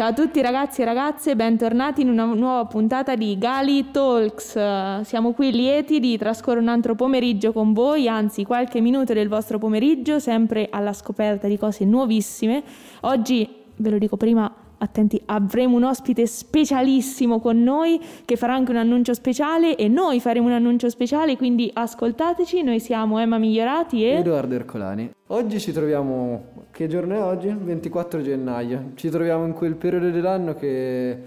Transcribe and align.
Ciao 0.00 0.08
a 0.08 0.14
tutti 0.14 0.40
ragazzi 0.40 0.80
e 0.80 0.86
ragazze, 0.86 1.36
bentornati 1.36 2.00
in 2.00 2.08
una 2.08 2.24
nuova 2.24 2.64
puntata 2.64 3.16
di 3.16 3.36
Gali 3.36 3.90
Talks. 3.90 5.02
Siamo 5.02 5.32
qui 5.32 5.52
lieti 5.52 6.00
di 6.00 6.16
trascorrere 6.16 6.62
un 6.62 6.68
altro 6.68 6.94
pomeriggio 6.94 7.52
con 7.52 7.74
voi, 7.74 8.08
anzi 8.08 8.44
qualche 8.44 8.80
minuto 8.80 9.12
del 9.12 9.28
vostro 9.28 9.58
pomeriggio, 9.58 10.18
sempre 10.18 10.68
alla 10.70 10.94
scoperta 10.94 11.48
di 11.48 11.58
cose 11.58 11.84
nuovissime. 11.84 12.62
Oggi, 13.02 13.46
ve 13.76 13.90
lo 13.90 13.98
dico 13.98 14.16
prima, 14.16 14.50
attenti, 14.82 15.20
avremo 15.26 15.76
un 15.76 15.84
ospite 15.84 16.26
specialissimo 16.26 17.40
con 17.40 17.62
noi 17.62 18.00
che 18.24 18.36
farà 18.36 18.54
anche 18.54 18.70
un 18.70 18.76
annuncio 18.78 19.14
speciale 19.14 19.76
e 19.76 19.88
noi 19.88 20.20
faremo 20.20 20.46
un 20.46 20.52
annuncio 20.52 20.88
speciale, 20.88 21.36
quindi 21.36 21.70
ascoltateci, 21.72 22.62
noi 22.62 22.80
siamo 22.80 23.18
Emma 23.18 23.38
Migliorati 23.38 24.04
e 24.04 24.16
Edoardo 24.16 24.54
Ercolani. 24.54 25.10
Oggi 25.28 25.60
ci 25.60 25.72
troviamo, 25.72 26.44
che 26.70 26.88
giorno 26.88 27.14
è 27.14 27.22
oggi? 27.22 27.54
24 27.56 28.22
gennaio, 28.22 28.92
ci 28.94 29.08
troviamo 29.10 29.46
in 29.46 29.52
quel 29.52 29.74
periodo 29.76 30.10
dell'anno 30.10 30.54
che 30.54 31.18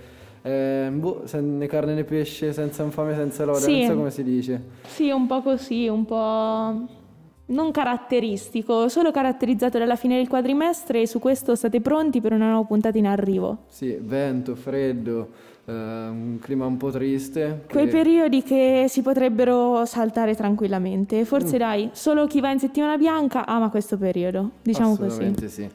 eh, 0.42 0.90
boh, 0.92 1.24
né 1.40 1.68
carne 1.68 1.94
né 1.94 2.04
pesce, 2.04 2.52
senza 2.52 2.84
infame, 2.84 3.16
senza 3.16 3.46
lode, 3.46 3.60
Sì. 3.60 3.80
non 3.80 3.88
so 3.88 3.96
come 3.96 4.12
si 4.12 4.24
dice. 4.24 4.62
sì, 4.88 5.10
un 5.10 5.26
po' 5.26 5.42
così, 5.42 5.88
un 5.88 6.04
po' 6.06 6.86
non 7.46 7.72
caratteristico, 7.72 8.88
solo 8.88 9.12
caratterizzato 9.12 9.78
dalla 9.78 9.96
fine 9.96 10.16
del 10.18 10.28
quadrimestre 10.28 11.02
e 11.02 11.08
su 11.08 11.20
questo 11.20 11.56
state 11.56 11.82
pronti 11.82 12.22
per 12.22 12.34
una 12.34 12.50
nuova 12.50 12.66
puntata 12.66 12.98
in 12.98 13.06
arrivo. 13.08 13.60
Sì, 13.68 13.98
vento, 14.00 14.56
freddo, 14.56 15.30
eh, 15.66 15.72
un 15.74 16.38
clima 16.42 16.66
un 16.66 16.78
po' 16.78 16.90
triste. 16.90 17.66
Quei 17.70 17.86
che- 17.86 17.92
periodi 17.92 18.44
che 18.44 18.86
si 18.88 19.02
potrebbero 19.02 19.84
saltare 19.86 20.36
tranquillamente. 20.36 21.20
Mm. 21.22 21.24
Forse 21.24 21.58
dai, 21.58 21.90
solo 21.92 22.26
chi 22.28 22.40
va 22.40 22.52
in 22.52 22.60
settimana 22.60 22.98
bianca 22.98 23.46
ama 23.46 23.70
questo 23.70 23.98
periodo, 23.98 24.52
diciamo 24.62 24.92
così. 24.96 25.04
Assolutamente 25.06 25.50
sì. 25.50 25.70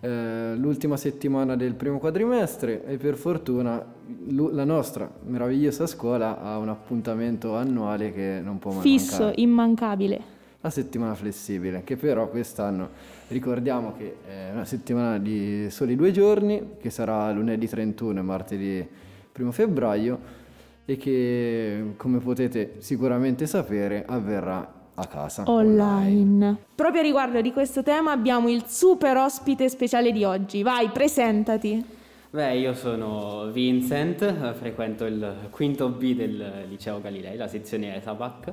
Eh, 0.00 0.54
l'ultima 0.56 0.98
settimana 0.98 1.56
del 1.56 1.72
primo 1.72 1.98
quadrimestre 1.98 2.84
e 2.84 2.98
per 2.98 3.16
fortuna 3.16 3.82
la 4.26 4.64
nostra 4.64 5.10
meravigliosa 5.24 5.86
scuola 5.86 6.42
ha 6.42 6.58
un 6.58 6.68
appuntamento 6.68 7.56
annuale 7.56 8.12
che 8.12 8.40
non 8.44 8.58
può 8.58 8.72
mai 8.72 8.82
Fisso, 8.82 9.22
mancare. 9.22 9.40
immancabile. 9.40 10.20
La 10.64 10.70
settimana 10.70 11.14
flessibile, 11.14 11.84
che 11.84 11.96
però 11.96 12.26
quest'anno 12.30 12.88
ricordiamo 13.28 13.94
che 13.98 14.16
è 14.26 14.50
una 14.50 14.64
settimana 14.64 15.18
di 15.18 15.66
soli 15.68 15.94
due 15.94 16.10
giorni, 16.10 16.76
che 16.80 16.88
sarà 16.88 17.30
lunedì 17.32 17.68
31 17.68 18.18
e 18.18 18.22
martedì 18.22 18.88
1 19.36 19.52
febbraio 19.52 20.18
e 20.86 20.96
che 20.96 21.92
come 21.98 22.18
potete 22.18 22.76
sicuramente 22.78 23.46
sapere 23.46 24.06
avverrà 24.06 24.72
a 24.94 25.06
casa. 25.06 25.42
Online. 25.46 26.56
Proprio 26.74 27.02
a 27.02 27.04
riguardo 27.04 27.42
di 27.42 27.52
questo 27.52 27.82
tema 27.82 28.12
abbiamo 28.12 28.48
il 28.48 28.64
super 28.66 29.18
ospite 29.18 29.68
speciale 29.68 30.12
di 30.12 30.24
oggi. 30.24 30.62
Vai, 30.62 30.88
presentati. 30.88 31.84
Beh, 32.30 32.56
io 32.56 32.72
sono 32.72 33.50
Vincent, 33.52 34.22
eh, 34.22 34.54
frequento 34.54 35.04
il 35.04 35.48
quinto 35.50 35.90
B 35.90 36.14
del 36.14 36.64
liceo 36.70 37.02
Galilei, 37.02 37.36
la 37.36 37.48
sezione 37.48 37.94
ESABAC, 37.96 38.52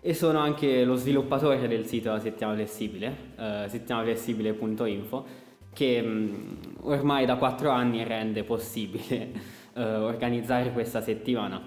e 0.00 0.14
sono 0.14 0.38
anche 0.38 0.84
lo 0.84 0.94
sviluppatore 0.94 1.66
del 1.68 1.86
sito 1.86 2.18
Settimana 2.18 2.56
Flessibile, 2.56 3.16
eh, 3.36 3.64
settimanaflessibile.info, 3.68 5.24
che 5.72 6.02
mh, 6.02 6.56
ormai 6.82 7.26
da 7.26 7.36
quattro 7.36 7.70
anni 7.70 8.02
rende 8.04 8.44
possibile 8.44 9.30
eh, 9.74 9.82
organizzare 9.96 10.72
questa 10.72 11.00
settimana. 11.00 11.60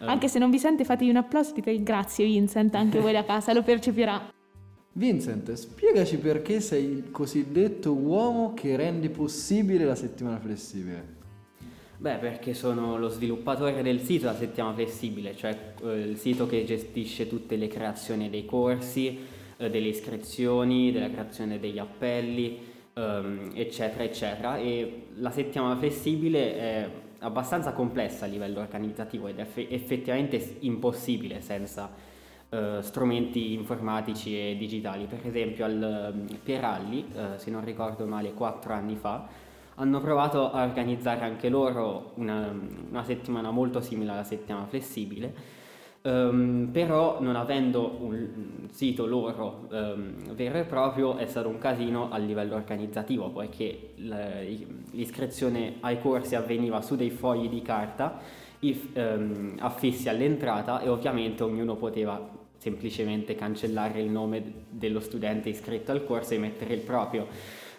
Eh, 0.00 0.06
Anche 0.06 0.28
se 0.28 0.38
non 0.38 0.50
vi 0.50 0.58
sente, 0.58 0.84
fategli 0.84 1.10
un 1.10 1.16
applauso 1.16 1.50
e 1.50 1.54
dite 1.54 1.82
grazie 1.82 2.24
Vincent, 2.24 2.74
anche 2.74 2.98
voi 3.00 3.12
da 3.12 3.24
casa, 3.24 3.52
lo 3.52 3.62
percepirà. 3.62 4.32
Vincent, 4.96 5.52
spiegaci 5.52 6.18
perché 6.18 6.60
sei 6.60 6.84
il 6.84 7.10
cosiddetto 7.10 7.92
uomo 7.92 8.54
che 8.54 8.76
rende 8.76 9.08
possibile 9.10 9.84
la 9.84 9.96
settimana 9.96 10.38
flessibile. 10.38 11.22
Beh, 12.04 12.16
perché 12.16 12.52
sono 12.52 12.98
lo 12.98 13.08
sviluppatore 13.08 13.80
del 13.80 13.98
sito 13.98 14.26
La 14.26 14.34
Settimana 14.34 14.74
Flessibile, 14.74 15.34
cioè 15.34 15.72
eh, 15.82 16.00
il 16.00 16.18
sito 16.18 16.46
che 16.46 16.62
gestisce 16.66 17.26
tutte 17.26 17.56
le 17.56 17.66
creazioni 17.66 18.28
dei 18.28 18.44
corsi, 18.44 19.20
eh, 19.56 19.70
delle 19.70 19.88
iscrizioni, 19.88 20.92
della 20.92 21.08
creazione 21.08 21.58
degli 21.58 21.78
appelli, 21.78 22.58
ehm, 22.92 23.52
eccetera, 23.54 24.04
eccetera. 24.04 24.58
E 24.58 25.06
la 25.14 25.30
settimana 25.30 25.76
flessibile 25.78 26.54
è 26.58 26.90
abbastanza 27.20 27.72
complessa 27.72 28.26
a 28.26 28.28
livello 28.28 28.60
organizzativo 28.60 29.28
ed 29.28 29.38
è 29.38 29.40
eff- 29.40 29.72
effettivamente 29.72 30.56
impossibile 30.58 31.40
senza 31.40 31.90
eh, 32.50 32.80
strumenti 32.82 33.54
informatici 33.54 34.38
e 34.38 34.56
digitali. 34.58 35.06
Per 35.06 35.20
esempio 35.24 35.64
al 35.64 36.12
um, 36.14 36.38
Pieralli, 36.42 37.06
eh, 37.16 37.38
se 37.38 37.50
non 37.50 37.64
ricordo 37.64 38.04
male, 38.04 38.34
quattro 38.34 38.74
anni 38.74 38.96
fa, 38.96 39.52
hanno 39.76 40.00
provato 40.00 40.50
a 40.50 40.64
organizzare 40.64 41.24
anche 41.24 41.48
loro 41.48 42.12
una, 42.16 42.52
una 42.90 43.04
settimana 43.04 43.50
molto 43.50 43.80
simile 43.80 44.10
alla 44.12 44.24
settimana 44.24 44.66
flessibile, 44.66 45.34
ehm, 46.02 46.68
però 46.72 47.20
non 47.20 47.36
avendo 47.36 47.96
un 48.00 48.68
sito 48.70 49.06
loro 49.06 49.68
ehm, 49.72 50.34
vero 50.34 50.58
e 50.58 50.64
proprio 50.64 51.16
è 51.16 51.26
stato 51.26 51.48
un 51.48 51.58
casino 51.58 52.10
a 52.10 52.18
livello 52.18 52.54
organizzativo, 52.54 53.30
poiché 53.30 53.94
l'iscrizione 53.96 55.76
ai 55.80 56.00
corsi 56.00 56.34
avveniva 56.34 56.80
su 56.82 56.96
dei 56.96 57.10
fogli 57.10 57.48
di 57.48 57.62
carta 57.62 58.20
if- 58.60 58.96
ehm, 58.96 59.56
affissi 59.58 60.08
all'entrata 60.08 60.80
e 60.80 60.88
ovviamente 60.88 61.42
ognuno 61.42 61.74
poteva 61.76 62.42
semplicemente 62.58 63.34
cancellare 63.34 64.00
il 64.00 64.08
nome 64.10 64.42
dello 64.70 65.00
studente 65.00 65.50
iscritto 65.50 65.92
al 65.92 66.04
corso 66.04 66.32
e 66.32 66.38
mettere 66.38 66.74
il 66.74 66.80
proprio. 66.80 67.26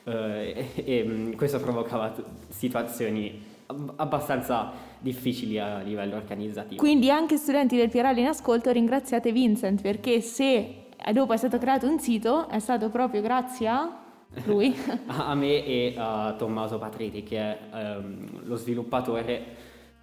Eh, 0.07 0.71
e, 0.75 0.83
e, 0.85 1.03
mm, 1.03 1.31
questo 1.33 1.59
provocava 1.59 2.09
t- 2.09 2.23
situazioni 2.49 3.41
ab- 3.65 3.93
abbastanza 3.95 4.71
difficili 4.99 5.57
a 5.57 5.79
livello 5.79 6.15
organizzativo. 6.15 6.79
Quindi 6.79 7.09
anche 7.09 7.37
studenti 7.37 7.75
del 7.75 7.89
Pierale 7.89 8.21
in 8.21 8.27
ascolto 8.27 8.71
ringraziate 8.71 9.31
Vincent 9.31 9.81
perché 9.81 10.21
se 10.21 10.85
dopo 11.11 11.33
è 11.33 11.37
stato 11.37 11.57
creato 11.57 11.87
un 11.87 11.99
sito 11.99 12.47
è 12.49 12.59
stato 12.59 12.89
proprio 12.89 13.21
grazie 13.21 13.67
a 13.67 14.03
lui. 14.45 14.75
a 15.07 15.29
a 15.29 15.35
me 15.35 15.65
e 15.65 15.95
a 15.97 16.35
Tommaso 16.37 16.77
Patriti 16.77 17.23
che 17.23 17.37
è 17.37 17.59
ehm, 17.73 18.45
lo 18.45 18.55
sviluppatore 18.57 19.45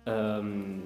ehm, 0.03 0.83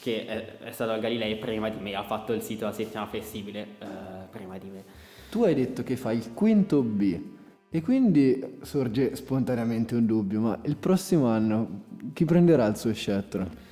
che 0.00 0.26
è, 0.26 0.58
è 0.58 0.70
stato 0.70 0.92
al 0.92 1.00
Galilei 1.00 1.36
prima 1.36 1.68
di 1.68 1.80
me, 1.80 1.94
ha 1.94 2.04
fatto 2.04 2.32
il 2.32 2.40
sito 2.40 2.66
La 2.66 2.72
Settimana 2.72 3.06
Flessibile 3.08 3.66
eh, 3.80 3.86
prima 4.30 4.58
di 4.58 4.68
me. 4.70 4.84
Tu 5.28 5.42
hai 5.42 5.54
detto 5.54 5.82
che 5.82 5.96
fai 5.96 6.16
il 6.16 6.32
quinto 6.32 6.82
B 6.82 7.29
e 7.72 7.82
quindi 7.82 8.58
sorge 8.62 9.14
spontaneamente 9.14 9.94
un 9.94 10.04
dubbio, 10.04 10.40
ma 10.40 10.58
il 10.62 10.76
prossimo 10.76 11.28
anno 11.28 11.82
chi 12.12 12.24
prenderà 12.24 12.66
il 12.66 12.76
suo 12.76 12.92
scettro? 12.92 13.68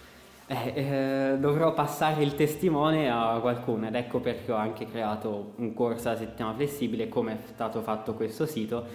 Eh, 0.47 0.72
eh, 0.75 1.36
dovrò 1.38 1.75
passare 1.75 2.22
il 2.22 2.34
testimone 2.34 3.10
a 3.10 3.38
qualcuno 3.41 3.88
ed 3.88 3.94
ecco 3.97 4.20
perché 4.20 4.53
ho 4.53 4.56
anche 4.56 4.86
creato 4.86 5.53
un 5.56 5.75
corso 5.75 6.09
alla 6.09 6.16
settimana 6.16 6.54
flessibile 6.54 7.09
come 7.09 7.32
è 7.32 7.38
stato 7.53 7.82
fatto 7.82 8.14
questo 8.14 8.47
sito 8.47 8.86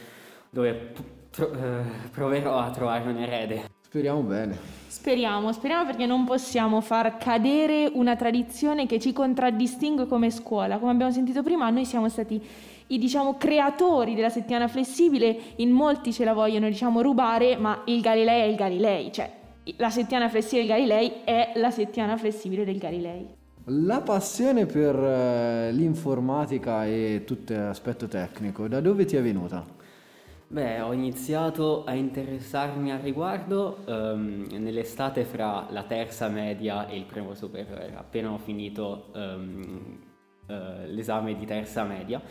dove 0.50 0.74
p- 0.74 1.02
tro- 1.30 1.52
eh, 1.54 1.82
proverò 2.10 2.58
a 2.58 2.72
trovare 2.72 3.08
un 3.10 3.18
erede. 3.18 3.70
Speriamo 3.82 4.22
bene. 4.22 4.58
Speriamo, 4.88 5.52
speriamo 5.52 5.86
perché 5.86 6.06
non 6.06 6.24
possiamo 6.24 6.82
far 6.82 7.18
cadere 7.18 7.92
una 7.94 8.16
tradizione 8.16 8.88
che 8.88 9.00
ci 9.00 9.12
contraddistingue 9.12 10.08
come 10.08 10.32
scuola. 10.32 10.80
Come 10.80 10.92
abbiamo 10.92 11.12
sentito 11.12 11.44
prima, 11.44 11.70
noi 11.70 11.86
siamo 11.86 12.10
stati 12.10 12.42
i 12.88 12.98
diciamo 12.98 13.38
creatori 13.38 14.16
della 14.16 14.30
settimana 14.30 14.68
flessibile, 14.68 15.36
in 15.58 15.72
molti 15.72 16.12
ce 16.12 16.24
la 16.24 16.34
vogliono 16.34 16.68
diciamo 16.68 17.02
rubare, 17.02 17.58
ma 17.58 17.84
il 17.86 18.02
Galilei 18.02 18.42
è 18.42 18.46
il 18.46 18.56
Galilei, 18.56 19.12
cioè 19.12 19.32
la 19.78 19.90
settimana 19.90 20.30
flessibile 20.30 20.68
del 20.68 20.76
Galilei 20.76 21.14
è 21.24 21.54
la 21.56 21.72
settimana 21.72 22.18
flessibile 22.18 22.66
del 22.66 22.78
Galilei. 22.78 23.42
La 23.68 24.02
passione 24.02 24.66
per 24.66 24.94
eh, 24.94 25.72
l'informatica 25.72 26.86
e 26.86 27.24
tutto 27.26 27.54
l'aspetto 27.54 28.08
tecnico, 28.08 28.68
da 28.68 28.82
dove 28.82 29.06
ti 29.06 29.16
è 29.16 29.22
venuta? 29.22 29.66
Beh, 30.54 30.82
ho 30.82 30.92
iniziato 30.92 31.84
a 31.86 31.94
interessarmi 31.94 32.92
al 32.92 33.00
riguardo 33.00 33.78
ehm, 33.86 34.48
nell'estate 34.58 35.24
fra 35.24 35.66
la 35.70 35.84
terza 35.84 36.28
media 36.28 36.88
e 36.88 36.98
il 36.98 37.06
primo 37.06 37.34
superiore, 37.34 37.94
appena 37.96 38.32
ho 38.32 38.38
finito 38.38 39.12
ehm, 39.16 40.00
eh, 40.46 40.88
l'esame 40.88 41.36
di 41.36 41.46
terza 41.46 41.84
media 41.84 42.22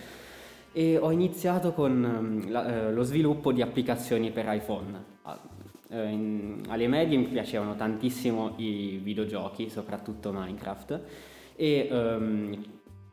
e 0.73 0.97
ho 0.99 1.11
iniziato 1.11 1.73
con 1.73 2.05
ehm, 2.05 2.51
la- 2.51 2.87
eh, 2.89 2.93
lo 2.93 3.03
sviluppo 3.03 3.53
di 3.53 3.63
applicazioni 3.63 4.31
per 4.31 4.47
iPhone. 4.49 5.05
Ah, 5.23 5.39
eh, 5.91 6.09
in- 6.09 6.63
alle 6.69 6.89
medie 6.89 7.19
mi 7.19 7.27
piacevano 7.27 7.75
tantissimo 7.77 8.55
i 8.57 8.99
videogiochi, 9.03 9.69
soprattutto 9.69 10.33
Minecraft, 10.33 11.01
e 11.57 11.89
ehm, 11.91 12.65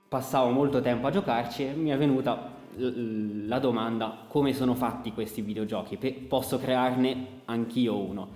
passavo 0.08 0.50
molto 0.50 0.82
tempo 0.82 1.08
a 1.08 1.12
giocarci 1.12 1.64
e 1.68 1.74
mi 1.74 1.90
è 1.90 1.98
venuta 1.98 2.58
l- 2.76 3.48
la 3.48 3.60
domanda 3.60 4.26
come 4.28 4.54
sono 4.54 4.74
fatti 4.76 5.12
questi 5.12 5.42
videogiochi, 5.42 5.98
Pe- 5.98 6.26
posso 6.28 6.58
crearne 6.58 7.42
anch'io 7.46 7.98
uno. 7.98 8.28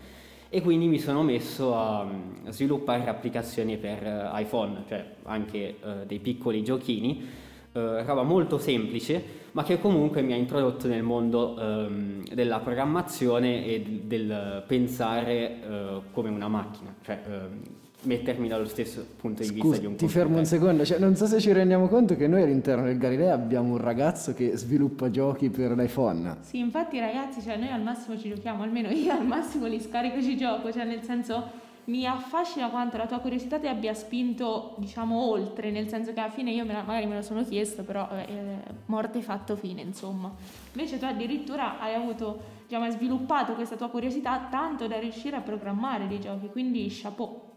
E 0.50 0.62
quindi 0.62 0.86
mi 0.88 1.00
sono 1.00 1.24
messo 1.24 1.76
a 1.76 2.04
mm, 2.04 2.50
sviluppare 2.50 3.08
applicazioni 3.08 3.78
per 3.78 4.06
eh, 4.06 4.30
iPhone, 4.42 4.84
cioè 4.88 5.16
anche 5.24 5.58
eh, 5.82 6.06
dei 6.06 6.20
piccoli 6.20 6.64
giochini 6.64 7.26
eh, 7.74 8.04
roba 8.04 8.24
molto 8.24 8.58
semplice, 8.58 9.42
ma 9.52 9.64
che 9.64 9.80
comunque 9.80 10.22
mi 10.22 10.34
ha 10.34 10.36
introdotto 10.36 10.88
nel 10.88 11.04
mondo 11.04 11.60
ehm, 11.60 12.24
della 12.34 12.60
programmazione 12.60 13.66
e 13.66 13.82
del 14.04 14.64
pensare 14.66 15.62
eh, 15.62 16.02
come 16.12 16.30
una 16.30 16.48
macchina, 16.48 16.94
cioè 17.04 17.22
ehm, 17.28 17.60
mettermi 18.04 18.48
dallo 18.48 18.66
stesso 18.66 19.06
punto 19.18 19.44
di 19.44 19.48
Scusa, 19.48 19.62
vista 19.62 19.80
di 19.80 19.86
un 19.86 19.94
ti 19.94 20.00
computer. 20.00 20.24
fermo 20.24 20.38
un 20.38 20.46
secondo, 20.46 20.86
cioè, 20.86 21.00
non 21.00 21.16
so 21.16 21.26
se 21.26 21.40
ci 21.40 21.52
rendiamo 21.52 21.88
conto 21.88 22.16
che 22.16 22.28
noi 22.28 22.42
all'interno 22.42 22.84
del 22.84 22.98
Galileo 22.98 23.32
abbiamo 23.34 23.72
un 23.72 23.78
ragazzo 23.78 24.34
che 24.34 24.58
sviluppa 24.58 25.10
giochi 25.10 25.50
per 25.50 25.72
l'iPhone. 25.72 26.38
Sì, 26.42 26.60
infatti 26.60 27.00
ragazzi, 27.00 27.42
cioè 27.42 27.58
noi 27.58 27.70
al 27.70 27.82
massimo 27.82 28.18
ci 28.18 28.30
giochiamo, 28.30 28.64
almeno 28.64 28.90
io 28.90 29.14
al 29.14 29.26
massimo 29.26 29.68
li 29.68 29.80
scarico 29.80 30.18
e 30.18 30.22
ci 30.22 30.36
gioco, 30.36 30.72
cioè 30.72 30.84
nel 30.84 31.02
senso 31.02 31.62
mi 31.86 32.06
affascina 32.06 32.70
quanto 32.70 32.98
la 32.98 33.08
tua 33.08 33.20
curiosità 33.20 33.60
ti 33.60 33.68
abbia 33.68 33.94
spinto, 33.94 34.76
diciamo, 34.78 35.30
oltre, 35.30 35.70
nel 35.72 35.88
senso 35.88 36.14
che 36.14 36.20
alla 36.20 36.32
fine 36.32 36.52
io 36.52 36.66
me 36.66 36.74
la- 36.74 36.84
magari 36.84 37.06
me 37.06 37.16
lo 37.16 37.22
sono 37.22 37.44
chiesto, 37.44 37.84
però 37.84 38.08
eh, 38.10 38.58
morte 38.86 39.22
fatto 39.22 39.56
fine, 39.56 39.82
insomma. 39.82 40.34
Invece 40.74 40.98
tu 40.98 41.06
addirittura 41.06 41.80
hai 41.80 41.94
avuto, 41.94 42.40
diciamo, 42.68 42.86
hai 42.86 42.92
sviluppato 42.92 43.54
questa 43.54 43.76
tua 43.76 43.90
curiosità 43.90 44.48
tanto 44.50 44.88
da 44.88 44.98
riuscire 45.00 45.36
a 45.36 45.42
programmare 45.42 46.08
dei 46.08 46.20
giochi, 46.20 46.48
quindi 46.48 46.88
chapeau. 46.90 47.52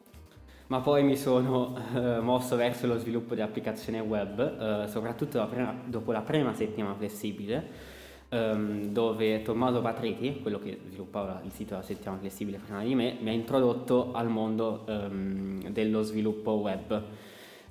Ma 0.69 0.81
poi 0.81 1.05
mi 1.05 1.17
sono 1.17 1.77
eh, 1.95 2.19
mosso 2.21 2.57
verso 2.57 2.89
lo 2.89 2.99
sviluppo 2.99 3.37
di 3.37 3.41
applicazioni 3.41 4.01
web, 4.01 4.41
eh, 4.85 4.89
soprattutto 4.89 5.39
la 5.39 5.47
prima- 5.47 5.75
dopo 5.85 6.11
la 6.11 6.23
prima 6.23 6.53
settimana 6.55 6.95
flessibile, 6.97 7.95
ehm, 8.29 8.87
dove 8.93 9.43
Tommaso 9.43 9.81
Patriti, 9.81 10.41
quello 10.41 10.59
che 10.59 10.79
sviluppava 10.89 11.41
il 11.45 11.53
sito 11.53 11.71
della 11.75 11.83
settimana 11.83 12.19
flessibile 12.21 12.59
prima 12.59 12.83
di 12.83 12.95
me, 12.95 13.17
mi 13.21 13.31
ha 13.31 13.33
introdotto 13.33 14.13
al 14.13 14.29
mondo 14.29 14.85
ehm, 14.87 15.69
dello 15.69 16.03
sviluppo 16.03 16.53
web, 16.53 17.03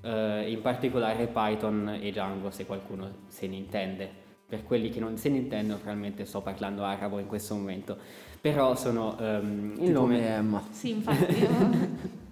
eh, 0.01 0.49
in 0.51 0.61
particolare 0.61 1.27
Python 1.27 1.97
e 2.01 2.11
Django, 2.11 2.49
se 2.51 2.65
qualcuno 2.65 3.09
se 3.27 3.47
ne 3.47 3.55
intende. 3.55 4.23
Per 4.47 4.63
quelli 4.63 4.89
che 4.91 4.99
non 4.99 5.17
se 5.17 5.29
ne 5.29 5.37
intendono, 5.37 5.77
probabilmente 5.79 6.25
sto 6.25 6.41
parlando 6.41 6.83
arabo 6.83 7.17
in 7.19 7.25
questo 7.25 7.55
momento, 7.55 7.97
però 8.39 8.75
sono 8.75 9.17
ehm, 9.19 9.73
il 9.79 9.85
Tipo 9.85 9.99
nome... 10.01 10.17
me, 10.19 10.27
Emma. 10.27 10.63
Sì, 10.71 10.91
infatti. 10.91 11.47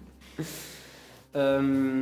Ehm, 1.32 2.00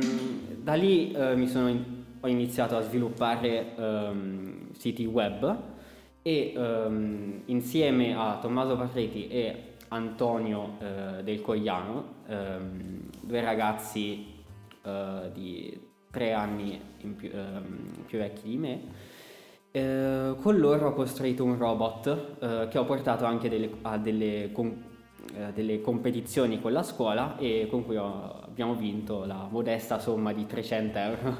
da 0.61 0.75
lì 0.75 1.11
eh, 1.11 1.35
mi 1.35 1.47
sono 1.47 1.67
in- 1.67 1.83
ho 2.19 2.27
iniziato 2.27 2.77
a 2.77 2.81
sviluppare 2.81 3.75
ehm, 3.75 4.71
siti 4.77 5.05
web 5.05 5.72
e 6.23 6.53
ehm, 6.55 7.41
insieme 7.45 8.15
a 8.15 8.39
Tommaso 8.41 8.75
Patreti 8.77 9.27
e 9.27 9.75
Antonio 9.89 10.77
eh, 10.79 11.23
Del 11.23 11.41
Cogliano, 11.41 12.15
ehm, 12.27 13.09
due 13.21 13.41
ragazzi 13.41 14.25
eh, 14.81 15.29
di 15.33 15.79
tre 16.09 16.33
anni 16.33 16.79
più, 17.15 17.29
ehm, 17.31 18.05
più 18.05 18.17
vecchi 18.17 18.49
di 18.49 18.57
me, 18.57 18.81
eh, 19.71 20.35
con 20.39 20.57
loro 20.57 20.87
ho 20.87 20.93
costruito 20.93 21.43
un 21.43 21.57
robot 21.57 22.37
eh, 22.39 22.67
che 22.69 22.77
ho 22.77 22.85
portato 22.85 23.25
anche 23.25 23.49
delle- 23.49 23.71
a 23.81 23.97
delle, 23.97 24.51
eh, 24.51 24.51
delle 25.53 25.81
competizioni 25.81 26.61
con 26.61 26.71
la 26.71 26.83
scuola 26.83 27.37
e 27.37 27.67
con 27.69 27.85
cui 27.85 27.97
ho- 27.97 28.39
abbiamo 28.45 28.75
vinto 28.75 29.25
la 29.25 29.47
modesta 29.49 29.99
somma 29.99 30.31
di 30.33 30.45
300 30.45 30.97
euro. 30.99 31.37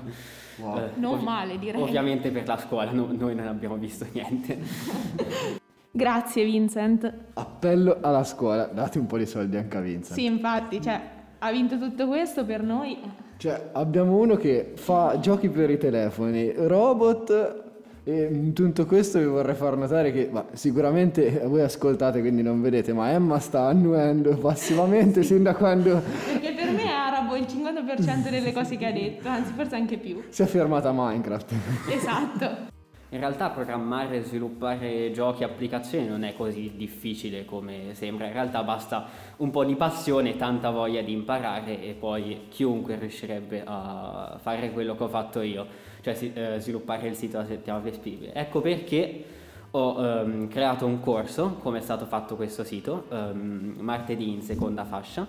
Wow. 0.57 0.77
Eh, 0.77 0.89
Non 0.95 1.13
ovvi- 1.15 1.23
male, 1.23 1.59
direi. 1.59 1.81
Ovviamente 1.81 2.29
per 2.31 2.47
la 2.47 2.57
scuola, 2.57 2.91
no- 2.91 3.09
noi 3.11 3.35
non 3.35 3.47
abbiamo 3.47 3.75
visto 3.75 4.05
niente. 4.11 4.59
Grazie 5.95 6.43
Vincent. 6.43 7.13
Appello 7.33 7.97
alla 8.01 8.23
scuola, 8.23 8.65
date 8.65 8.97
un 8.97 9.05
po' 9.05 9.17
di 9.17 9.27
soldi 9.27 9.57
anche 9.57 9.77
a 9.77 9.81
Vincent. 9.81 10.13
Sì, 10.17 10.25
infatti, 10.25 10.81
cioè, 10.81 10.99
ha 11.37 11.51
vinto 11.51 11.77
tutto 11.77 12.07
questo 12.07 12.45
per 12.45 12.63
noi. 12.63 12.97
Cioè, 13.37 13.69
abbiamo 13.73 14.17
uno 14.17 14.35
che 14.35 14.71
fa 14.75 15.19
giochi 15.19 15.49
per 15.49 15.69
i 15.69 15.77
telefoni, 15.77 16.51
robot 16.55 17.62
e 18.05 18.29
in 18.31 18.53
tutto 18.53 18.85
questo 18.85 19.19
vi 19.19 19.25
vorrei 19.25 19.55
far 19.55 19.77
notare 19.77 20.11
che 20.11 20.27
ma, 20.31 20.45
sicuramente 20.51 21.41
voi 21.47 21.61
ascoltate 21.61 22.19
quindi 22.19 22.41
non 22.41 22.61
vedete, 22.61 22.93
ma 22.93 23.11
Emma 23.11 23.39
sta 23.39 23.67
annuendo 23.67 24.35
passivamente 24.37 25.23
sin 25.23 25.43
da 25.43 25.55
quando 25.55 26.01
Perché 26.25 26.53
per 26.53 26.71
me 26.71 26.83
è 26.83 26.91
arabo 26.91 27.35
il 27.35 27.45
50% 27.45 28.29
delle 28.29 28.51
cose 28.51 28.77
che 28.77 28.85
ha 28.85 28.91
detto, 28.91 29.27
anzi 29.27 29.53
forse 29.55 29.75
anche 29.75 29.97
più. 29.97 30.21
si 30.29 30.41
è 30.41 30.45
fermata 30.45 30.89
a 30.89 30.93
Minecraft. 30.93 31.53
Esatto. 31.89 32.71
In 33.13 33.19
realtà 33.19 33.51
programmare 33.51 34.17
e 34.17 34.21
sviluppare 34.23 35.11
giochi 35.11 35.43
e 35.43 35.45
applicazioni 35.45 36.07
non 36.07 36.23
è 36.23 36.33
così 36.35 36.71
difficile 36.75 37.45
come 37.45 37.93
sembra, 37.93 38.25
in 38.25 38.33
realtà 38.33 38.63
basta 38.63 39.05
un 39.37 39.51
po' 39.51 39.63
di 39.63 39.75
passione, 39.75 40.35
tanta 40.35 40.71
voglia 40.71 40.99
di 41.03 41.11
imparare 41.11 41.79
e 41.79 41.93
poi 41.93 42.47
chiunque 42.49 42.95
riuscirebbe 42.95 43.61
a 43.63 44.39
fare 44.41 44.71
quello 44.71 44.95
che 44.95 45.03
ho 45.03 45.09
fatto 45.09 45.41
io, 45.41 45.67
cioè 46.01 46.17
eh, 46.33 46.59
sviluppare 46.59 47.07
il 47.07 47.13
sito 47.13 47.37
della 47.37 47.47
settimana 47.49 47.83
flessibile. 47.83 48.33
Ecco 48.33 48.61
perché 48.61 49.23
ho 49.69 50.03
ehm, 50.03 50.47
creato 50.47 50.87
un 50.87 50.99
corso, 50.99 51.57
come 51.61 51.77
è 51.77 51.81
stato 51.81 52.07
fatto 52.07 52.35
questo 52.35 52.63
sito, 52.63 53.05
ehm, 53.11 53.75
martedì 53.77 54.31
in 54.31 54.41
seconda 54.41 54.85
fascia, 54.85 55.27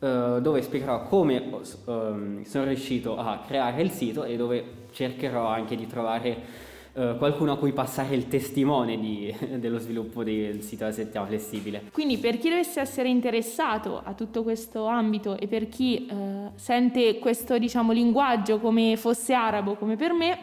eh, 0.00 0.38
dove 0.40 0.60
spiegherò 0.60 1.04
come 1.04 1.50
ehm, 1.86 2.42
sono 2.42 2.64
riuscito 2.64 3.16
a 3.16 3.44
creare 3.46 3.80
il 3.80 3.92
sito 3.92 4.24
e 4.24 4.34
dove 4.34 4.64
cercherò 4.90 5.46
anche 5.46 5.76
di 5.76 5.86
trovare 5.86 6.70
eh, 6.94 7.14
qualcuno 7.16 7.52
a 7.52 7.58
cui 7.58 7.72
passare 7.72 8.14
il 8.14 8.28
testimone 8.28 8.98
di- 8.98 9.34
dello 9.58 9.78
sviluppo 9.78 10.22
del 10.22 10.62
sito 10.62 10.84
della 10.84 10.94
settimana 10.94 11.28
flessibile. 11.28 11.84
Quindi 11.92 12.18
per 12.18 12.38
chi 12.38 12.48
dovesse 12.48 12.80
essere 12.80 13.08
interessato 13.08 14.00
a 14.02 14.12
tutto 14.14 14.42
questo 14.42 14.86
ambito 14.86 15.38
e 15.38 15.46
per 15.46 15.68
chi 15.68 16.06
eh, 16.06 16.50
sente 16.54 17.18
questo 17.18 17.58
diciamo 17.58 17.92
linguaggio 17.92 18.58
come 18.58 18.96
fosse 18.96 19.32
arabo 19.32 19.74
come 19.76 19.96
per 19.96 20.12
me, 20.12 20.38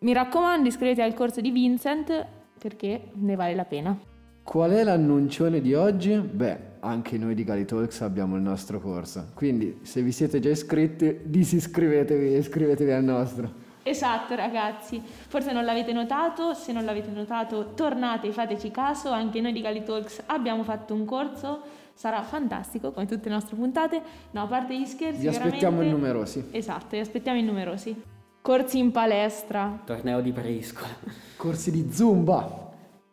mi 0.00 0.12
raccomando 0.12 0.68
iscrivetevi 0.68 1.06
al 1.06 1.14
corso 1.14 1.40
di 1.40 1.50
Vincent 1.50 2.26
perché 2.58 3.10
ne 3.14 3.36
vale 3.36 3.54
la 3.54 3.64
pena. 3.64 3.98
Qual 4.42 4.70
è 4.72 4.84
l'annuncione 4.84 5.62
di 5.62 5.72
oggi? 5.72 6.14
Beh, 6.16 6.58
anche 6.80 7.16
noi 7.16 7.34
di 7.34 7.44
Gali 7.44 7.64
Talks 7.64 8.02
abbiamo 8.02 8.36
il 8.36 8.42
nostro 8.42 8.78
corso, 8.78 9.28
quindi 9.34 9.78
se 9.82 10.02
vi 10.02 10.12
siete 10.12 10.38
già 10.38 10.50
iscritti 10.50 11.20
disiscrivetevi 11.24 12.34
e 12.34 12.38
iscrivetevi 12.38 12.90
al 12.90 13.04
nostro. 13.04 13.63
Esatto 13.86 14.34
ragazzi, 14.34 15.02
forse 15.04 15.52
non 15.52 15.66
l'avete 15.66 15.92
notato, 15.92 16.54
se 16.54 16.72
non 16.72 16.86
l'avete 16.86 17.10
notato 17.10 17.72
tornate 17.74 18.28
e 18.28 18.32
fateci 18.32 18.70
caso, 18.70 19.10
anche 19.10 19.42
noi 19.42 19.52
di 19.52 19.60
Gali 19.60 19.82
Talks 19.82 20.22
abbiamo 20.24 20.62
fatto 20.62 20.94
un 20.94 21.04
corso, 21.04 21.60
sarà 21.92 22.22
fantastico 22.22 22.92
come 22.92 23.04
tutte 23.04 23.28
le 23.28 23.34
nostre 23.34 23.56
puntate, 23.56 24.00
no 24.30 24.44
a 24.44 24.46
parte 24.46 24.78
gli 24.78 24.86
scherzi 24.86 25.20
Vi 25.20 25.26
aspettiamo 25.28 25.82
in 25.82 25.90
numerosi. 25.90 26.48
Esatto, 26.50 26.86
vi 26.92 27.00
aspettiamo 27.00 27.38
in 27.38 27.44
numerosi. 27.44 28.02
Corsi 28.40 28.78
in 28.78 28.90
palestra. 28.90 29.82
Torneo 29.84 30.22
di 30.22 30.32
briscola. 30.32 30.88
Corsi 31.36 31.70
di 31.70 31.92
Zumba. 31.92 32.62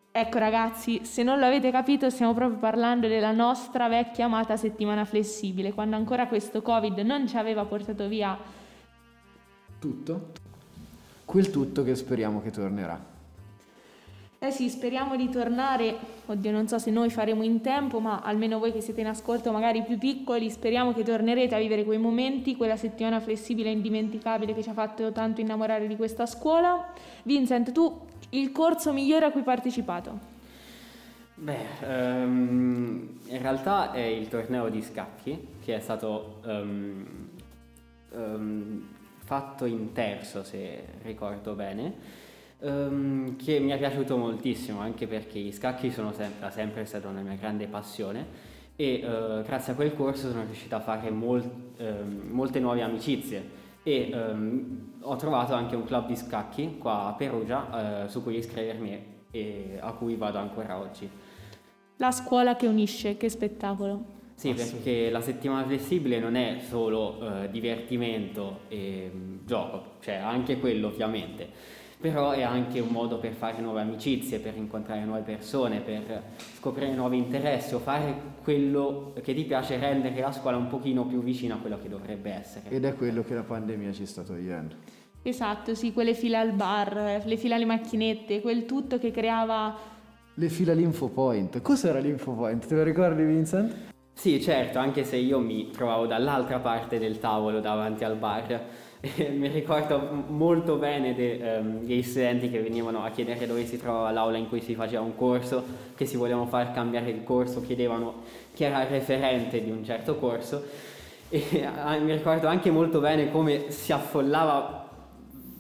Ecco 0.10 0.38
ragazzi, 0.38 1.04
se 1.04 1.22
non 1.22 1.40
l'avete 1.40 1.70
capito 1.70 2.10
stiamo 2.10 2.34
proprio 2.34 2.60
parlando 2.60 3.10
della 3.10 3.32
nostra 3.32 3.90
vecchia 3.90 4.26
amata 4.26 4.56
settimana 4.56 5.04
flessibile, 5.04 5.74
quando 5.74 5.98
ancora 5.98 6.28
questo 6.28 6.62
Covid 6.62 6.98
non 7.00 7.28
ci 7.28 7.36
aveva 7.36 7.66
portato 7.66 8.08
via 8.08 8.38
Tutto? 9.82 10.41
Quel 11.32 11.50
tutto 11.50 11.84
che 11.84 11.96
speriamo 11.96 12.42
che 12.42 12.52
tornerà. 12.52 13.00
Eh 14.38 14.52
sì, 14.52 14.68
speriamo 14.68 15.16
di 15.16 15.30
tornare, 15.30 15.96
oddio 16.26 16.52
non 16.52 16.68
so 16.68 16.78
se 16.78 16.92
noi 16.92 17.10
faremo 17.10 17.42
in 17.42 17.62
tempo, 17.62 18.02
ma 18.02 18.20
almeno 18.20 18.60
voi 18.60 18.74
che 18.74 18.82
siete 18.82 19.00
in 19.00 19.08
ascolto 19.08 19.50
magari 19.54 19.82
più 19.84 19.98
piccoli, 19.98 20.50
speriamo 20.50 20.92
che 20.92 21.04
tornerete 21.04 21.56
a 21.56 21.60
vivere 21.60 21.86
quei 21.86 22.00
momenti, 22.00 22.58
quella 22.58 22.76
settimana 22.76 23.22
flessibile 23.22 23.70
e 23.70 23.72
indimenticabile 23.72 24.54
che 24.54 24.62
ci 24.62 24.68
ha 24.68 24.74
fatto 24.74 25.14
tanto 25.14 25.40
innamorare 25.40 25.88
di 25.88 25.96
questa 25.96 26.26
scuola. 26.26 26.92
Vincent, 27.24 27.72
tu 27.72 27.98
il 28.32 28.52
corso 28.52 28.92
migliore 28.92 29.24
a 29.24 29.32
cui 29.32 29.40
hai 29.40 29.46
partecipato? 29.46 30.20
Beh, 31.36 31.66
ehm, 31.80 33.20
in 33.28 33.42
realtà 33.42 33.94
è 33.94 34.04
il 34.04 34.28
torneo 34.28 34.68
di 34.68 34.82
scacchi 34.82 35.48
che 35.64 35.78
è 35.78 35.80
stato 35.80 36.42
ehm, 36.46 37.30
ehm, 38.16 39.00
fatto 39.32 39.64
in 39.64 39.94
terzo, 39.94 40.44
se 40.44 40.84
ricordo 41.04 41.54
bene, 41.54 41.94
ehm, 42.60 43.38
che 43.38 43.60
mi 43.60 43.72
è 43.72 43.78
piaciuto 43.78 44.18
moltissimo 44.18 44.82
anche 44.82 45.08
perché 45.08 45.40
gli 45.40 45.54
scacchi 45.54 45.90
sono 45.90 46.12
sempre, 46.12 46.52
sempre 46.52 46.84
stata 46.84 47.08
una 47.08 47.22
mia 47.22 47.36
grande 47.36 47.68
passione 47.68 48.26
e 48.76 48.96
eh, 48.96 49.42
grazie 49.46 49.72
a 49.72 49.76
quel 49.78 49.96
corso 49.96 50.30
sono 50.30 50.44
riuscito 50.44 50.76
a 50.76 50.82
fare 50.82 51.10
mol- 51.12 51.50
ehm, 51.78 52.28
molte 52.30 52.60
nuove 52.60 52.82
amicizie 52.82 53.42
e 53.84 54.10
ehm, 54.12 54.96
ho 55.00 55.16
trovato 55.16 55.54
anche 55.54 55.78
un 55.78 55.86
club 55.86 56.08
di 56.08 56.18
scacchi 56.18 56.78
qua 56.78 57.06
a 57.06 57.14
Perugia 57.14 58.04
eh, 58.04 58.10
su 58.10 58.22
cui 58.22 58.36
iscrivermi 58.36 59.06
e 59.32 59.78
a 59.80 59.94
cui 59.94 60.18
vado 60.18 60.40
ancora 60.40 60.78
oggi. 60.78 61.10
La 61.96 62.12
scuola 62.12 62.58
che 62.58 62.68
unisce, 62.68 63.16
che 63.16 63.30
spettacolo. 63.30 64.20
Sì, 64.42 64.56
perché 64.56 65.12
la 65.12 65.22
settimana 65.22 65.68
flessibile 65.68 66.18
non 66.18 66.34
è 66.34 66.58
solo 66.68 67.44
eh, 67.44 67.52
divertimento 67.52 68.62
e 68.70 69.12
mm, 69.14 69.38
gioco, 69.46 69.98
cioè 70.00 70.16
anche 70.16 70.58
quello 70.58 70.88
ovviamente, 70.88 71.48
però 72.00 72.32
è 72.32 72.42
anche 72.42 72.80
un 72.80 72.88
modo 72.88 73.20
per 73.20 73.34
fare 73.34 73.62
nuove 73.62 73.82
amicizie, 73.82 74.40
per 74.40 74.58
incontrare 74.58 75.06
nuove 75.06 75.22
persone, 75.22 75.82
per 75.82 76.24
scoprire 76.58 76.92
nuovi 76.96 77.18
interessi 77.18 77.76
o 77.76 77.80
fare 77.80 78.20
quello 78.42 79.14
che 79.22 79.36
ti 79.36 79.44
piace, 79.44 79.78
rendere 79.78 80.20
la 80.20 80.32
scuola 80.32 80.58
un 80.58 80.70
pochino 80.70 81.06
più 81.06 81.22
vicina 81.22 81.54
a 81.54 81.58
quello 81.60 81.78
che 81.80 81.88
dovrebbe 81.88 82.32
essere. 82.32 82.68
Ed 82.70 82.84
è 82.84 82.96
quello 82.96 83.22
che 83.22 83.36
la 83.36 83.44
pandemia 83.44 83.92
ci 83.92 84.08
sta 84.08 84.24
togliendo. 84.24 84.74
Esatto, 85.22 85.76
sì, 85.76 85.94
quelle 85.94 86.16
file 86.16 86.38
al 86.38 86.54
bar, 86.54 87.22
le 87.24 87.38
file 87.38 87.54
alle 87.54 87.66
macchinette, 87.66 88.42
quel 88.42 88.66
tutto 88.66 88.98
che 88.98 89.12
creava... 89.12 89.78
Le 90.34 90.50
file 90.50 90.72
all'infopoint. 90.72 91.62
Cos'era 91.62 92.00
l'infopoint? 92.00 92.66
Te 92.66 92.74
lo 92.74 92.82
ricordi 92.82 93.24
Vincent? 93.24 93.91
Sì, 94.22 94.40
certo, 94.40 94.78
anche 94.78 95.04
se 95.04 95.16
io 95.16 95.40
mi 95.40 95.72
trovavo 95.72 96.06
dall'altra 96.06 96.60
parte 96.60 97.00
del 97.00 97.18
tavolo 97.18 97.60
davanti 97.60 98.04
al 98.04 98.18
bar. 98.18 98.66
Mi 99.18 99.48
ricordo 99.48 100.00
molto 100.28 100.76
bene 100.76 101.16
de, 101.16 101.58
um, 101.60 101.80
degli 101.80 102.04
studenti 102.04 102.52
che 102.52 102.62
venivano 102.62 103.04
a 103.04 103.10
chiedere 103.10 103.48
dove 103.48 103.66
si 103.66 103.80
trovava 103.80 104.12
l'aula 104.12 104.38
in 104.38 104.48
cui 104.48 104.62
si 104.62 104.76
faceva 104.76 105.02
un 105.02 105.16
corso, 105.16 105.64
che 105.96 106.06
si 106.06 106.18
volevano 106.18 106.46
far 106.46 106.72
cambiare 106.72 107.10
il 107.10 107.24
corso, 107.24 107.64
chiedevano 107.64 108.22
chi 108.54 108.64
era 108.64 108.84
il 108.84 108.90
referente 108.90 109.60
di 109.60 109.72
un 109.72 109.84
certo 109.84 110.16
corso. 110.18 110.66
E 111.30 111.44
mi 112.04 112.12
ricordo 112.12 112.46
anche 112.46 112.70
molto 112.70 113.00
bene 113.00 113.32
come 113.32 113.72
si 113.72 113.92
affollava 113.92 114.88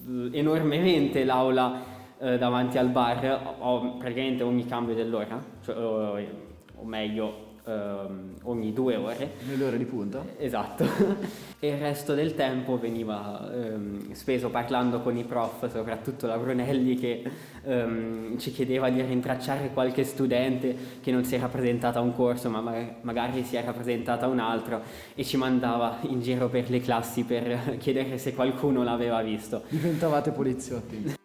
uh, 0.06 0.30
enormemente 0.34 1.24
l'aula 1.24 1.82
uh, 2.16 2.38
davanti 2.38 2.78
al 2.78 2.90
bar, 2.90 3.56
o, 3.58 3.98
praticamente 3.98 4.44
ogni 4.44 4.68
cambio 4.68 4.94
dell'ora, 4.94 5.44
cioè, 5.64 5.76
o 5.76 6.84
meglio 6.84 7.50
Um, 7.64 8.38
ogni 8.44 8.74
due 8.74 8.96
ore. 8.96 9.34
Nelle 9.48 9.66
ore 9.66 9.78
di 9.78 9.86
punta? 9.86 10.26
Esatto. 10.38 10.84
e 11.60 11.68
il 11.68 11.78
resto 11.78 12.16
del 12.16 12.34
tempo 12.34 12.80
veniva 12.80 13.52
um, 13.54 14.14
speso 14.14 14.50
parlando 14.50 15.02
con 15.02 15.16
i 15.16 15.24
prof, 15.24 15.70
soprattutto 15.72 16.26
la 16.26 16.38
Brunelli 16.38 16.96
che 16.96 17.24
um, 17.64 18.40
ci 18.40 18.52
chiedeva 18.52 18.90
di 18.90 19.00
rintracciare 19.04 19.70
qualche 19.74 20.04
studente 20.04 20.76
che 21.02 21.12
non 21.12 21.24
si 21.24 21.36
era 21.36 21.50
presentato 21.50 22.00
a 22.00 22.02
un 22.02 22.16
corso 22.16 22.50
ma 22.50 22.62
magari 23.02 23.44
si 23.44 23.56
era 23.56 23.72
presentato 23.74 24.26
a 24.26 24.28
un 24.28 24.40
altro 24.40 24.82
e 25.14 25.24
ci 25.24 25.38
mandava 25.38 26.00
in 26.02 26.20
giro 26.22 26.50
per 26.50 26.68
le 26.72 26.80
classi 26.80 27.24
per 27.24 27.78
chiedere 27.78 28.18
se 28.18 28.34
qualcuno 28.34 28.84
l'aveva 28.84 29.22
visto. 29.22 29.62
Diventavate 29.70 30.32
poliziotti. 30.32 31.20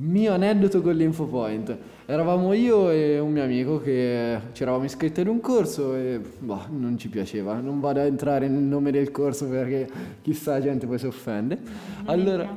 Mio 0.00 0.32
aneddoto 0.32 0.80
con 0.80 0.94
l'InfoPoint. 0.94 1.76
Eravamo 2.06 2.52
io 2.52 2.88
e 2.90 3.18
un 3.18 3.32
mio 3.32 3.42
amico 3.42 3.80
che 3.80 4.38
ci 4.52 4.62
eravamo 4.62 4.84
iscritti 4.84 5.22
ad 5.22 5.26
un 5.26 5.40
corso 5.40 5.96
e 5.96 6.20
boh, 6.38 6.66
non 6.70 6.96
ci 6.96 7.08
piaceva. 7.08 7.58
Non 7.58 7.80
vado 7.80 7.98
a 7.98 8.04
entrare 8.04 8.46
nel 8.46 8.62
nome 8.62 8.92
del 8.92 9.10
corso 9.10 9.48
perché 9.48 9.88
chissà 10.22 10.52
la 10.52 10.60
gente 10.60 10.86
poi 10.86 10.98
si 11.00 11.06
offende. 11.06 11.58
Non 12.04 12.08
allora, 12.08 12.54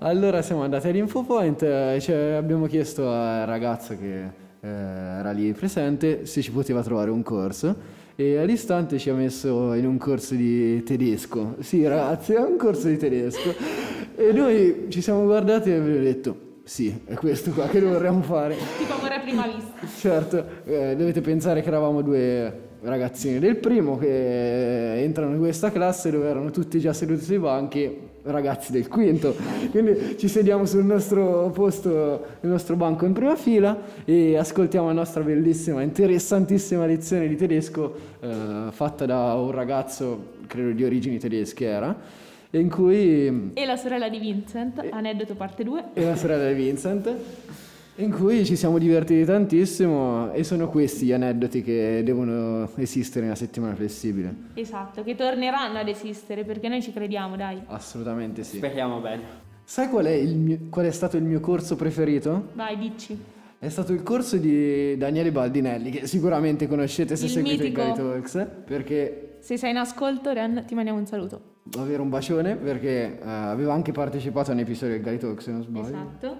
allora 0.00 0.42
siamo 0.42 0.62
andati 0.62 0.88
all'InfoPoint 0.88 1.62
e 1.62 1.98
cioè, 1.98 2.32
abbiamo 2.32 2.66
chiesto 2.66 3.10
al 3.10 3.46
ragazzo 3.46 3.96
che 3.96 4.22
eh, 4.60 4.68
era 4.68 5.30
lì 5.30 5.50
presente 5.54 6.26
se 6.26 6.42
ci 6.42 6.50
poteva 6.50 6.82
trovare 6.82 7.10
un 7.10 7.22
corso 7.22 7.74
e 8.16 8.36
all'istante 8.36 8.98
ci 8.98 9.08
ha 9.08 9.14
messo 9.14 9.72
in 9.72 9.86
un 9.86 9.96
corso 9.96 10.34
di 10.34 10.82
tedesco. 10.82 11.56
Sì 11.60 11.86
ragazzi, 11.86 12.34
è 12.34 12.40
un 12.40 12.58
corso 12.58 12.88
di 12.88 12.98
tedesco. 12.98 13.54
E 14.14 14.32
noi 14.32 14.88
ci 14.90 15.00
siamo 15.00 15.24
guardati 15.24 15.70
e 15.70 15.76
abbiamo 15.76 16.02
detto 16.02 16.48
sì, 16.70 17.00
è 17.04 17.14
questo 17.14 17.50
qua 17.50 17.66
che 17.66 17.80
vorremmo 17.80 18.22
fare. 18.22 18.54
Tipo 18.78 18.92
amore 18.92 19.16
a 19.16 19.18
prima 19.18 19.44
vista. 19.44 19.88
Certo, 19.98 20.44
eh, 20.66 20.94
dovete 20.96 21.20
pensare 21.20 21.62
che 21.62 21.66
eravamo 21.66 22.00
due 22.00 22.68
ragazzini 22.82 23.40
del 23.40 23.56
primo 23.56 23.98
che 23.98 25.02
entrano 25.02 25.32
in 25.32 25.40
questa 25.40 25.72
classe 25.72 26.12
dove 26.12 26.28
erano 26.28 26.52
tutti 26.52 26.78
già 26.78 26.92
seduti 26.92 27.24
sui 27.24 27.40
banchi, 27.40 27.98
ragazzi 28.22 28.70
del 28.70 28.86
quinto. 28.86 29.34
Quindi 29.72 30.16
ci 30.16 30.28
sediamo 30.28 30.64
sul 30.64 30.84
nostro 30.84 31.50
posto, 31.52 31.90
nel 32.38 32.52
nostro 32.52 32.76
banco 32.76 33.04
in 33.04 33.14
prima 33.14 33.34
fila 33.34 33.76
e 34.04 34.36
ascoltiamo 34.36 34.86
la 34.86 34.92
nostra 34.92 35.24
bellissima, 35.24 35.82
interessantissima 35.82 36.86
lezione 36.86 37.26
di 37.26 37.34
tedesco 37.34 37.92
eh, 38.20 38.68
fatta 38.70 39.06
da 39.06 39.34
un 39.34 39.50
ragazzo, 39.50 40.34
credo 40.46 40.70
di 40.70 40.84
origini 40.84 41.18
tedesche 41.18 41.64
era 41.66 42.28
in 42.58 42.68
cui... 42.68 43.52
E 43.54 43.64
la 43.64 43.76
sorella 43.76 44.08
di 44.08 44.18
Vincent, 44.18 44.82
aneddoto 44.90 45.34
parte 45.34 45.62
2. 45.62 45.84
E 45.94 46.04
la 46.04 46.16
sorella 46.16 46.48
di 46.48 46.54
Vincent, 46.54 47.14
in 47.96 48.10
cui 48.10 48.44
ci 48.44 48.56
siamo 48.56 48.78
divertiti 48.78 49.24
tantissimo 49.24 50.32
e 50.32 50.42
sono 50.42 50.68
questi 50.68 51.06
gli 51.06 51.12
aneddoti 51.12 51.62
che 51.62 52.02
devono 52.04 52.68
esistere 52.76 53.24
nella 53.24 53.36
settimana 53.36 53.74
flessibile. 53.74 54.34
Esatto, 54.54 55.04
che 55.04 55.14
torneranno 55.14 55.78
ad 55.78 55.88
esistere 55.88 56.44
perché 56.44 56.68
noi 56.68 56.82
ci 56.82 56.92
crediamo, 56.92 57.36
dai. 57.36 57.60
Assolutamente 57.66 58.42
sì. 58.42 58.56
Speriamo 58.56 58.98
bene. 59.00 59.48
Sai 59.64 59.88
qual 59.88 60.06
è, 60.06 60.20
mio, 60.24 60.58
qual 60.70 60.86
è 60.86 60.90
stato 60.90 61.16
il 61.16 61.22
mio 61.22 61.38
corso 61.38 61.76
preferito? 61.76 62.48
Vai, 62.54 62.76
dici. 62.76 63.16
È 63.58 63.68
stato 63.68 63.92
il 63.92 64.02
corso 64.02 64.38
di 64.38 64.96
Daniele 64.96 65.30
Baldinelli, 65.30 65.90
che 65.90 66.06
sicuramente 66.06 66.66
conoscete 66.66 67.14
se 67.14 67.26
il 67.26 67.30
seguite 67.30 67.62
mitico. 67.64 67.80
il 67.82 67.86
Guy 67.86 67.96
Talks, 67.96 68.46
perché... 68.64 69.24
Se 69.40 69.56
sei 69.56 69.70
in 69.70 69.76
ascolto, 69.76 70.32
Ren, 70.32 70.64
ti 70.66 70.74
mandiamo 70.74 70.98
un 70.98 71.06
saluto 71.06 71.50
avere 71.78 72.02
un 72.02 72.08
bacione 72.08 72.56
perché 72.56 73.18
uh, 73.20 73.26
aveva 73.26 73.72
anche 73.72 73.92
partecipato 73.92 74.50
a 74.50 74.54
un 74.54 74.60
episodio 74.60 74.94
del 74.94 75.04
Guy 75.04 75.18
Talk 75.18 75.42
se 75.42 75.52
non 75.52 75.62
sbaglio. 75.62 75.86
Esatto. 75.86 76.38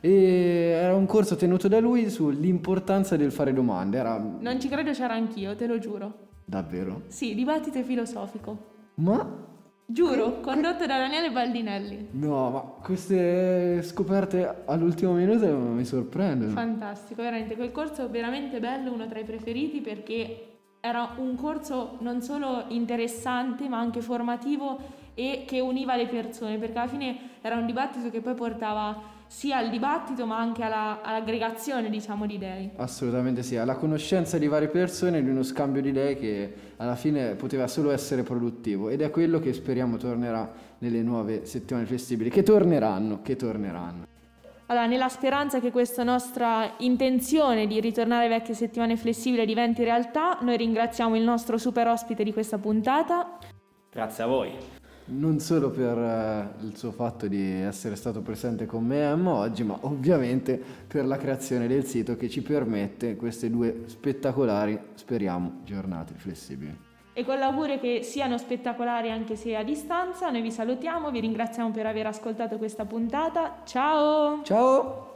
E 0.00 0.72
era 0.80 0.94
un 0.94 1.06
corso 1.06 1.36
tenuto 1.36 1.68
da 1.68 1.78
lui 1.78 2.10
sull'importanza 2.10 3.16
del 3.16 3.30
fare 3.30 3.52
domande. 3.52 3.98
Era... 3.98 4.18
Non 4.18 4.60
ci 4.60 4.68
credo, 4.68 4.90
c'era 4.90 5.14
anch'io, 5.14 5.54
te 5.54 5.66
lo 5.66 5.78
giuro. 5.78 6.30
Davvero? 6.44 7.02
Sì, 7.06 7.34
dibattito 7.34 7.80
filosofico. 7.82 8.70
Ma 8.94 9.50
Giuro, 9.84 10.40
condotto 10.40 10.86
da 10.86 10.96
Daniele 10.96 11.30
Baldinelli. 11.30 12.08
No, 12.12 12.50
ma 12.50 12.60
queste 12.82 13.82
scoperte 13.82 14.62
all'ultimo 14.64 15.12
minuto 15.12 15.46
mi 15.46 15.84
sorprendono. 15.84 16.50
Fantastico, 16.52 17.20
veramente. 17.20 17.56
Quel 17.56 17.72
corso 17.72 18.06
è 18.06 18.08
veramente 18.08 18.58
bello, 18.58 18.92
uno 18.92 19.06
tra 19.06 19.18
i 19.18 19.24
preferiti 19.24 19.80
perché 19.80 20.51
era 20.84 21.14
un 21.18 21.36
corso 21.36 21.96
non 22.00 22.20
solo 22.22 22.64
interessante 22.68 23.68
ma 23.68 23.78
anche 23.78 24.00
formativo 24.00 24.80
e 25.14 25.44
che 25.46 25.60
univa 25.60 25.94
le 25.94 26.08
persone 26.08 26.58
perché 26.58 26.76
alla 26.76 26.88
fine 26.88 27.18
era 27.40 27.54
un 27.54 27.66
dibattito 27.66 28.10
che 28.10 28.20
poi 28.20 28.34
portava 28.34 29.00
sia 29.28 29.58
al 29.58 29.70
dibattito 29.70 30.26
ma 30.26 30.38
anche 30.38 30.64
alla, 30.64 31.00
all'aggregazione 31.00 31.88
diciamo 31.88 32.26
di 32.26 32.34
idee. 32.34 32.70
Assolutamente 32.76 33.44
sì, 33.44 33.56
alla 33.56 33.76
conoscenza 33.76 34.38
di 34.38 34.48
varie 34.48 34.66
persone, 34.66 35.22
di 35.22 35.30
uno 35.30 35.44
scambio 35.44 35.80
di 35.80 35.90
idee 35.90 36.16
che 36.16 36.54
alla 36.78 36.96
fine 36.96 37.36
poteva 37.36 37.68
solo 37.68 37.92
essere 37.92 38.24
produttivo 38.24 38.88
ed 38.88 39.02
è 39.02 39.10
quello 39.10 39.38
che 39.38 39.52
speriamo 39.52 39.98
tornerà 39.98 40.52
nelle 40.78 41.02
nuove 41.02 41.46
settimane 41.46 41.86
flessibili, 41.86 42.28
che 42.28 42.42
torneranno, 42.42 43.22
che 43.22 43.36
torneranno. 43.36 44.11
Allora, 44.72 44.86
nella 44.86 45.10
speranza 45.10 45.60
che 45.60 45.70
questa 45.70 46.02
nostra 46.02 46.76
intenzione 46.78 47.66
di 47.66 47.78
ritornare 47.78 48.24
alle 48.24 48.38
vecchie 48.38 48.54
settimane 48.54 48.96
flessibili 48.96 49.44
diventi 49.44 49.84
realtà, 49.84 50.38
noi 50.40 50.56
ringraziamo 50.56 51.14
il 51.14 51.22
nostro 51.22 51.58
super 51.58 51.88
ospite 51.88 52.24
di 52.24 52.32
questa 52.32 52.56
puntata. 52.56 53.36
Grazie 53.90 54.24
a 54.24 54.26
voi. 54.26 54.50
Non 55.04 55.40
solo 55.40 55.68
per 55.68 55.94
uh, 55.98 56.64
il 56.64 56.74
suo 56.74 56.90
fatto 56.90 57.28
di 57.28 57.50
essere 57.60 57.96
stato 57.96 58.22
presente 58.22 58.64
con 58.64 58.86
me 58.86 59.02
Emma 59.02 59.32
oggi, 59.32 59.62
ma 59.62 59.76
ovviamente 59.82 60.58
per 60.86 61.04
la 61.04 61.18
creazione 61.18 61.66
del 61.66 61.84
sito 61.84 62.16
che 62.16 62.30
ci 62.30 62.40
permette 62.40 63.14
queste 63.16 63.50
due 63.50 63.82
spettacolari, 63.88 64.80
speriamo, 64.94 65.60
giornate 65.64 66.14
flessibili 66.16 66.91
e 67.12 67.24
con 67.24 67.38
l'augurio 67.38 67.78
che 67.78 68.02
siano 68.02 68.38
spettacolari 68.38 69.10
anche 69.10 69.36
se 69.36 69.54
a 69.56 69.62
distanza. 69.62 70.30
Noi 70.30 70.40
vi 70.40 70.50
salutiamo, 70.50 71.10
vi 71.10 71.20
ringraziamo 71.20 71.70
per 71.70 71.86
aver 71.86 72.06
ascoltato 72.06 72.58
questa 72.58 72.84
puntata. 72.84 73.62
Ciao! 73.64 74.42
Ciao! 74.42 75.11